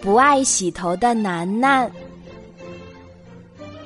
[0.00, 1.90] 不爱洗头的楠楠。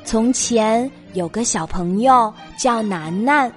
[0.05, 3.51] 从前有个小朋友叫楠楠，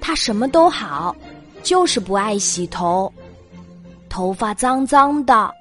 [0.00, 1.14] 他什么都好，
[1.62, 3.12] 就是不爱洗头，
[4.08, 5.52] 头发脏脏的，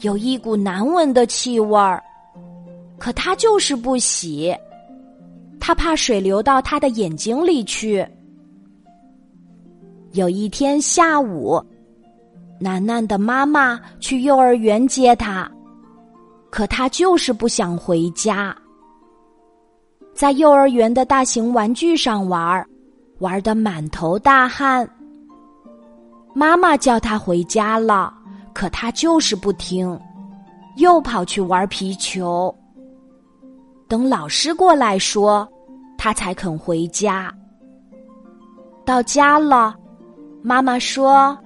[0.00, 2.02] 有一股难闻的气味儿，
[2.98, 4.54] 可他就是不洗，
[5.58, 8.06] 他怕水流到他的眼睛里去。
[10.12, 11.64] 有一天下午。
[12.64, 15.46] 楠楠的妈妈去幼儿园接他，
[16.48, 18.56] 可他就是不想回家。
[20.14, 22.66] 在幼儿园的大型玩具上玩，
[23.18, 24.88] 玩的满头大汗。
[26.32, 28.10] 妈妈叫他回家了，
[28.54, 30.00] 可他就是不听，
[30.78, 32.52] 又跑去玩皮球。
[33.86, 35.46] 等老师过来说，
[35.98, 37.30] 他才肯回家。
[38.86, 39.76] 到家了，
[40.40, 41.38] 妈妈说。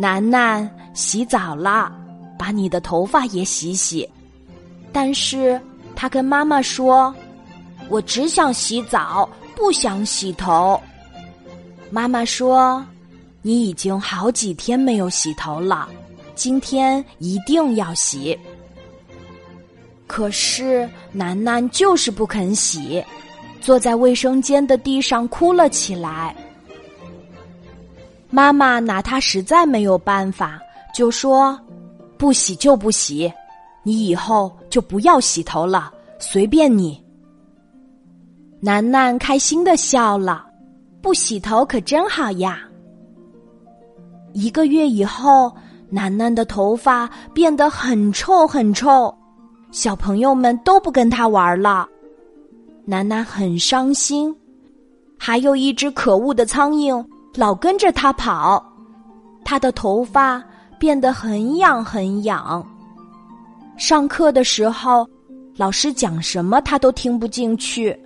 [0.00, 1.92] 楠楠洗澡了，
[2.38, 4.08] 把你的头发也洗洗。
[4.90, 5.60] 但是
[5.94, 7.14] 他跟妈妈说
[7.90, 10.80] ：“我只想洗澡，不想洗头。”
[11.92, 12.82] 妈妈说
[13.42, 15.86] ：“你已经好几天没有洗头了，
[16.34, 18.38] 今天一定要洗。”
[20.08, 23.04] 可是楠楠就是不肯洗，
[23.60, 26.34] 坐在卫生间的地上哭了起来。
[28.30, 30.58] 妈妈拿他实在没有办法，
[30.94, 31.58] 就说
[32.16, 33.32] ：“不洗就不洗，
[33.82, 37.02] 你以后就不要洗头了，随便你。”
[38.62, 40.46] 楠楠开心的笑了，
[41.02, 42.60] 不洗头可真好呀。
[44.32, 45.52] 一个月以后，
[45.88, 49.12] 楠楠的头发变得很臭很臭，
[49.72, 51.88] 小朋友们都不跟他玩了，
[52.84, 54.32] 楠楠很伤心。
[55.18, 57.04] 还有一只可恶的苍蝇。
[57.34, 58.64] 老跟着他跑，
[59.44, 60.42] 他的头发
[60.78, 62.66] 变得很痒很痒。
[63.76, 65.08] 上课的时候，
[65.56, 67.98] 老师讲什么他都听不进去。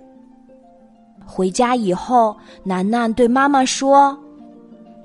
[1.25, 4.17] 回家以后，楠楠对妈妈说：“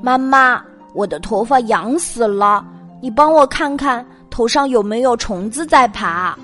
[0.00, 0.62] 妈妈，
[0.94, 2.64] 我的头发痒死了，
[3.00, 6.36] 你帮我看看头上有没有虫子在爬。”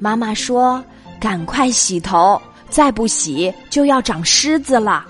[0.00, 0.82] 妈妈说
[1.20, 5.06] ：“赶快洗头，再不洗就要长虱子了。”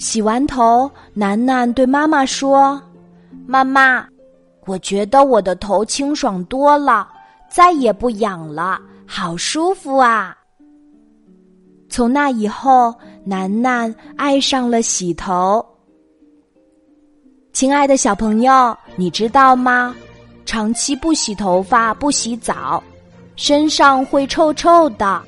[0.00, 2.80] 洗完头，楠楠对妈妈说
[3.46, 4.02] ：“妈妈，
[4.64, 7.06] 我觉得我的头清爽多了，
[7.50, 10.34] 再也不痒了，好舒服啊！”
[11.90, 12.94] 从那以后，
[13.24, 15.62] 楠楠爱上了洗头。
[17.52, 19.94] 亲爱的小朋友，你知道吗？
[20.46, 22.82] 长期不洗头发、不洗澡，
[23.36, 25.20] 身上会臭臭的，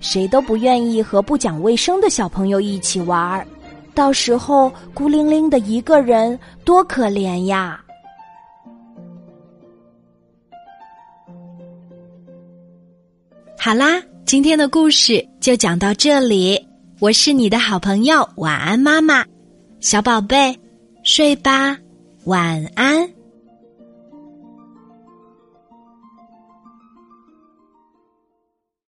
[0.00, 3.46] 谁都不愿意和不讲卫生的小朋友一起玩儿。
[3.94, 7.80] 到时候孤零零的一个人，多可怜呀！
[13.56, 16.68] 好啦，今天的故事就讲到这里。
[17.00, 19.24] 我是你的好朋友，晚安，妈妈，
[19.80, 20.58] 小宝贝，
[21.02, 21.78] 睡吧，
[22.24, 23.13] 晚安。